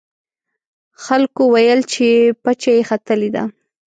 [1.03, 2.07] خلکو ویل چې
[2.43, 3.43] پچه یې ختلې ده.